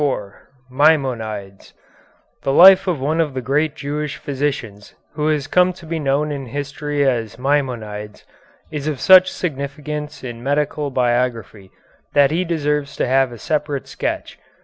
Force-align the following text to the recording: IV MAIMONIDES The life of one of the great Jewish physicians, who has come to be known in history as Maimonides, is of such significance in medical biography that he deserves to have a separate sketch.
IV 0.01 0.31
MAIMONIDES 0.71 1.73
The 2.41 2.51
life 2.51 2.87
of 2.87 2.99
one 2.99 3.21
of 3.21 3.35
the 3.35 3.39
great 3.41 3.75
Jewish 3.75 4.17
physicians, 4.17 4.95
who 5.13 5.27
has 5.27 5.45
come 5.45 5.73
to 5.73 5.85
be 5.85 5.99
known 5.99 6.31
in 6.31 6.47
history 6.47 7.07
as 7.07 7.37
Maimonides, 7.37 8.25
is 8.71 8.87
of 8.87 8.99
such 8.99 9.31
significance 9.31 10.23
in 10.23 10.41
medical 10.41 10.89
biography 10.89 11.69
that 12.15 12.31
he 12.31 12.43
deserves 12.43 12.95
to 12.95 13.05
have 13.05 13.31
a 13.31 13.37
separate 13.37 13.85
sketch. 13.87 14.39